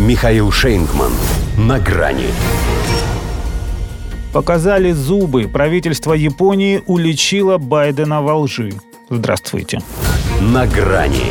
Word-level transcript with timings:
Михаил 0.00 0.50
Шейнгман. 0.50 1.12
На 1.58 1.78
грани. 1.78 2.28
Показали 4.32 4.92
зубы. 4.92 5.46
Правительство 5.46 6.14
Японии 6.14 6.82
уличило 6.86 7.58
Байдена 7.58 8.22
во 8.22 8.38
лжи. 8.38 8.72
Здравствуйте. 9.10 9.80
На 10.40 10.66
грани. 10.66 11.26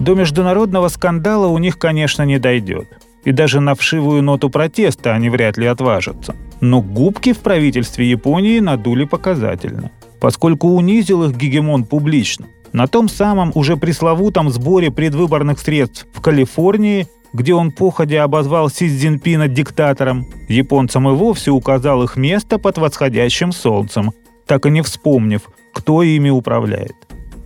До 0.00 0.14
международного 0.14 0.88
скандала 0.88 1.46
у 1.46 1.56
них, 1.56 1.78
конечно, 1.78 2.24
не 2.24 2.38
дойдет. 2.38 2.88
И 3.24 3.32
даже 3.32 3.60
на 3.60 3.74
вшивую 3.74 4.22
ноту 4.22 4.50
протеста 4.50 5.14
они 5.14 5.30
вряд 5.30 5.56
ли 5.56 5.64
отважатся. 5.64 6.36
Но 6.60 6.82
губки 6.82 7.32
в 7.32 7.38
правительстве 7.38 8.10
Японии 8.10 8.60
надули 8.60 9.04
показательно, 9.04 9.90
поскольку 10.20 10.68
унизил 10.68 11.24
их 11.24 11.38
гегемон 11.38 11.84
публично– 11.84 12.48
на 12.72 12.86
том 12.86 13.08
самом 13.08 13.52
уже 13.54 13.76
пресловутом 13.76 14.50
сборе 14.50 14.90
предвыборных 14.90 15.58
средств 15.58 16.06
в 16.12 16.20
Калифорнии, 16.20 17.06
где 17.32 17.54
он 17.54 17.70
походя 17.70 18.24
обозвал 18.24 18.70
Си 18.70 18.88
Цзиньпина 18.88 19.48
диктатором, 19.48 20.26
японцам 20.48 21.08
и 21.08 21.12
вовсе 21.12 21.50
указал 21.50 22.02
их 22.02 22.16
место 22.16 22.58
под 22.58 22.78
восходящим 22.78 23.52
солнцем, 23.52 24.12
так 24.46 24.66
и 24.66 24.70
не 24.70 24.82
вспомнив, 24.82 25.42
кто 25.72 26.02
ими 26.02 26.30
управляет. 26.30 26.96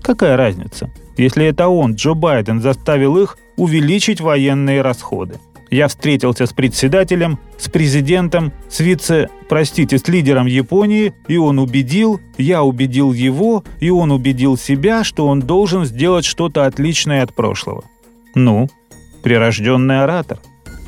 Какая 0.02 0.36
разница, 0.36 0.90
если 1.16 1.46
это 1.46 1.68
он, 1.68 1.94
Джо 1.94 2.14
Байден, 2.14 2.60
заставил 2.60 3.16
их 3.16 3.38
увеличить 3.56 4.20
военные 4.20 4.82
расходы? 4.82 5.38
Я 5.70 5.88
встретился 5.88 6.46
с 6.46 6.52
председателем, 6.52 7.38
с 7.58 7.68
президентом, 7.68 8.52
с 8.68 8.80
вице, 8.80 9.28
простите, 9.48 9.98
с 9.98 10.06
лидером 10.06 10.46
Японии, 10.46 11.12
и 11.26 11.36
он 11.36 11.58
убедил, 11.58 12.20
я 12.38 12.62
убедил 12.62 13.12
его, 13.12 13.64
и 13.80 13.90
он 13.90 14.12
убедил 14.12 14.56
себя, 14.56 15.02
что 15.02 15.26
он 15.26 15.40
должен 15.40 15.84
сделать 15.84 16.24
что-то 16.24 16.66
отличное 16.66 17.22
от 17.22 17.34
прошлого. 17.34 17.84
Ну, 18.34 18.68
прирожденный 19.22 20.02
оратор. 20.02 20.38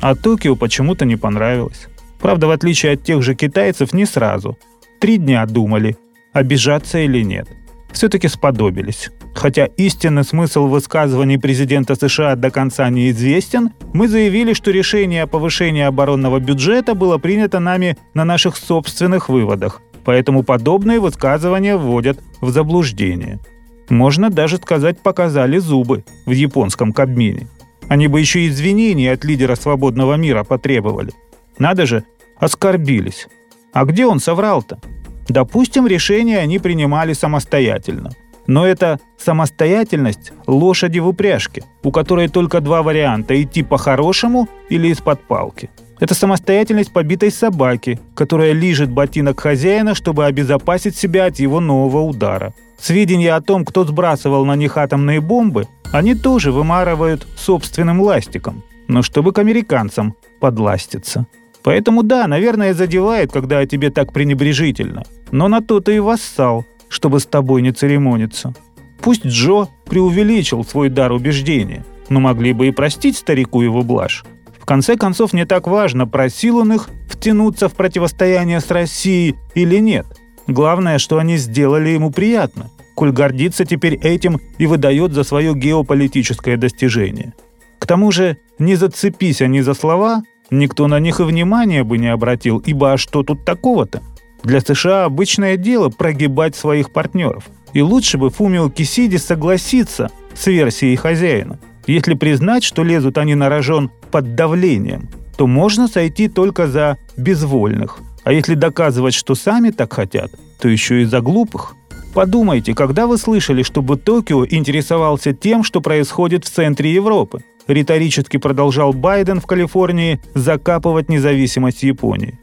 А 0.01 0.15
Токио 0.15 0.55
почему-то 0.55 1.03
не 1.03 1.17
понравилось. 1.17 1.87
Правда, 2.21 2.47
в 2.47 2.51
отличие 2.51 2.93
от 2.93 3.03
тех 3.03 3.21
же 3.21 3.35
китайцев, 3.35 3.93
не 3.93 4.05
сразу. 4.05 4.57
Три 4.99 5.17
дня 5.17 5.45
думали, 5.45 5.97
обижаться 6.31 6.99
или 6.99 7.21
нет. 7.21 7.49
Все-таки 7.91 8.29
сподобились. 8.29 9.09
Хотя 9.39 9.67
истинный 9.77 10.25
смысл 10.25 10.67
высказываний 10.67 11.37
президента 11.37 11.95
США 11.95 12.35
до 12.35 12.51
конца 12.51 12.89
неизвестен, 12.89 13.69
мы 13.93 14.09
заявили, 14.09 14.51
что 14.51 14.69
решение 14.69 15.23
о 15.23 15.27
повышении 15.27 15.81
оборонного 15.81 16.39
бюджета 16.41 16.93
было 16.93 17.17
принято 17.19 17.59
нами 17.61 17.97
на 18.13 18.25
наших 18.25 18.57
собственных 18.57 19.29
выводах, 19.29 19.81
поэтому 20.03 20.43
подобные 20.43 20.99
высказывания 20.99 21.77
вводят 21.77 22.19
в 22.41 22.49
заблуждение. 22.49 23.39
Можно 23.87 24.29
даже 24.29 24.57
сказать, 24.57 24.99
показали 24.99 25.57
зубы 25.57 26.03
в 26.25 26.31
японском 26.31 26.91
Кабмине. 26.91 27.47
Они 27.87 28.09
бы 28.09 28.19
еще 28.19 28.45
извинений 28.45 29.09
от 29.09 29.23
лидера 29.23 29.55
свободного 29.55 30.15
мира 30.15 30.43
потребовали. 30.43 31.13
Надо 31.57 31.85
же, 31.85 32.03
оскорбились. 32.41 33.29
А 33.71 33.85
где 33.85 34.05
он 34.05 34.19
соврал-то? 34.19 34.81
Допустим, 35.29 35.87
решение 35.87 36.39
они 36.39 36.59
принимали 36.59 37.13
самостоятельно– 37.13 38.11
но 38.49 38.65
это 38.65 38.99
самостоятельность 39.15 40.33
лошади 40.47 40.97
в 40.97 41.07
упряжке, 41.07 41.63
у 41.83 41.91
которой 41.91 42.27
только 42.29 42.61
два 42.61 42.81
варианта– 42.81 43.39
идти 43.43 43.61
по-хорошему 43.61 44.49
или 44.69 44.87
из-под 44.87 45.21
палки. 45.21 45.69
Это 45.99 46.15
самостоятельность 46.15 46.91
побитой 46.91 47.29
собаки, 47.29 47.99
которая 48.15 48.53
лижет 48.53 48.89
ботинок 48.89 49.39
хозяина, 49.39 49.93
чтобы 49.93 50.25
обезопасить 50.25 50.95
себя 50.95 51.25
от 51.25 51.37
его 51.37 51.59
нового 51.59 52.01
удара. 52.01 52.55
Сведения 52.79 53.35
о 53.35 53.41
том, 53.41 53.65
кто 53.65 53.83
сбрасывал 53.83 54.45
на 54.45 54.55
них 54.55 54.77
атомные 54.77 55.21
бомбы, 55.21 55.67
они 55.93 56.15
тоже 56.15 56.51
вымарывают 56.51 57.27
собственным 57.37 58.01
ластиком, 58.01 58.63
но 58.87 59.03
чтобы 59.03 59.31
к 59.31 59.37
американцам 59.37 60.15
подластиться. 60.39 61.27
Поэтому 61.61 62.01
да, 62.01 62.25
наверное, 62.25 62.73
задевает, 62.73 63.31
когда 63.31 63.59
о 63.59 63.67
тебе 63.67 63.91
так 63.91 64.11
пренебрежительно. 64.11 65.03
Но 65.29 65.49
на 65.49 65.61
то 65.61 65.81
ты 65.81 65.97
и 65.97 65.99
вассал, 65.99 66.65
чтобы 66.89 67.19
с 67.19 67.25
тобой 67.25 67.61
не 67.61 67.71
церемониться. 67.71 68.53
Пусть 69.01 69.25
Джо 69.25 69.67
преувеличил 69.85 70.65
свой 70.65 70.89
дар 70.89 71.11
убеждения, 71.11 71.85
но 72.09 72.19
могли 72.19 72.53
бы 72.53 72.67
и 72.67 72.71
простить 72.71 73.17
старику 73.17 73.61
его 73.61 73.81
блажь. 73.81 74.25
В 74.59 74.65
конце 74.65 74.97
концов, 74.97 75.33
не 75.33 75.45
так 75.45 75.67
важно, 75.67 76.05
просил 76.05 76.57
он 76.57 76.73
их 76.73 76.89
втянуться 77.07 77.69
в 77.69 77.73
противостояние 77.73 78.59
с 78.59 78.69
Россией 78.69 79.35
или 79.55 79.77
нет. 79.77 80.05
Главное, 80.47 80.97
что 80.97 81.17
они 81.17 81.37
сделали 81.37 81.89
ему 81.89 82.11
приятно, 82.11 82.69
коль 82.95 83.11
гордится 83.11 83.65
теперь 83.65 83.95
этим 83.95 84.41
и 84.57 84.67
выдает 84.67 85.13
за 85.13 85.23
свое 85.23 85.55
геополитическое 85.55 86.57
достижение. 86.57 87.33
К 87.79 87.87
тому 87.87 88.11
же, 88.11 88.37
не 88.59 88.75
зацепись 88.75 89.41
они 89.41 89.61
за 89.61 89.73
слова, 89.73 90.23
никто 90.51 90.87
на 90.87 90.99
них 90.99 91.19
и 91.19 91.23
внимания 91.23 91.83
бы 91.83 91.97
не 91.97 92.07
обратил, 92.07 92.59
ибо 92.59 92.93
а 92.93 92.97
что 92.97 93.23
тут 93.23 93.45
такого-то? 93.45 94.01
Для 94.43 94.61
США 94.61 95.05
обычное 95.05 95.57
дело 95.57 95.89
прогибать 95.89 96.55
своих 96.55 96.91
партнеров. 96.91 97.45
И 97.73 97.81
лучше 97.81 98.17
бы 98.17 98.29
Фумио 98.29 98.69
Кисиди 98.69 99.17
согласиться 99.17 100.09
с 100.33 100.47
версией 100.47 100.95
хозяина. 100.95 101.59
Если 101.87 102.13
признать, 102.13 102.63
что 102.63 102.83
лезут 102.83 103.17
они 103.17 103.35
на 103.35 103.49
рожон 103.49 103.91
под 104.11 104.35
давлением, 104.35 105.09
то 105.37 105.47
можно 105.47 105.87
сойти 105.87 106.27
только 106.27 106.67
за 106.67 106.97
безвольных. 107.17 107.99
А 108.23 108.33
если 108.33 108.55
доказывать, 108.55 109.13
что 109.13 109.35
сами 109.35 109.71
так 109.71 109.93
хотят, 109.93 110.31
то 110.59 110.67
еще 110.67 111.01
и 111.01 111.05
за 111.05 111.21
глупых. 111.21 111.75
Подумайте, 112.13 112.73
когда 112.73 113.07
вы 113.07 113.17
слышали, 113.17 113.63
чтобы 113.63 113.97
Токио 113.97 114.45
интересовался 114.45 115.33
тем, 115.33 115.63
что 115.63 115.79
происходит 115.79 116.45
в 116.45 116.49
центре 116.49 116.93
Европы? 116.93 117.43
Риторически 117.67 118.37
продолжал 118.37 118.93
Байден 118.93 119.39
в 119.39 119.45
Калифорнии 119.45 120.19
закапывать 120.33 121.07
независимость 121.07 121.83
Японии. 121.83 122.39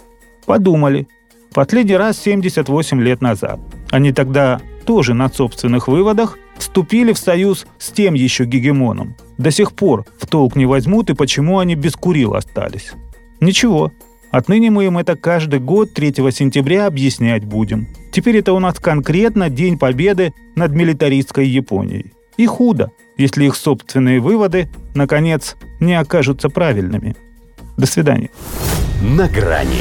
Подумали, 0.47 1.09
Последний 1.57 1.97
раз 1.97 2.19
78 2.19 3.01
лет 3.01 3.23
назад. 3.23 3.59
Они 3.91 4.13
тогда 4.13 4.61
тоже 4.85 5.15
на 5.15 5.31
собственных 5.31 5.89
выводах 5.89 6.37
вступили 6.59 7.15
в 7.15 7.19
союз 7.19 7.67
с 7.79 7.93
тем 7.93 8.13
еще 8.13 8.45
гегемоном. 8.45 9.17
До 9.39 9.51
сих 9.51 9.73
пор 9.73 10.05
в 10.21 10.27
толк 10.27 10.55
не 10.55 10.67
возьмут 10.67 11.09
и 11.09 11.15
почему 11.15 11.59
они 11.59 11.75
без 11.75 11.95
Курил 11.95 12.35
остались. 12.35 12.93
Ничего, 13.41 13.91
отныне 14.31 14.71
мы 14.71 14.85
им 14.85 14.99
это 14.99 15.17
каждый 15.17 15.61
год 15.61 15.95
3 15.95 16.31
сентября 16.31 16.85
объяснять 16.85 17.47
будем. 17.47 17.89
Теперь 18.13 18.37
это 18.37 18.53
у 18.53 18.59
нас 18.59 18.79
конкретно 18.79 19.49
День 19.49 19.79
Победы 19.79 20.35
над 20.57 20.73
милитаристской 20.73 21.49
Японией. 21.49 22.13
И 22.37 22.45
худо, 22.45 22.91
если 23.17 23.47
их 23.47 23.57
собственные 23.57 24.21
выводы, 24.21 24.69
наконец, 24.95 25.57
не 25.81 25.95
окажутся 25.99 26.51
правильными. 26.51 27.17
До 27.79 27.87
свидания. 27.87 28.29
На 29.01 29.27
грани 29.27 29.81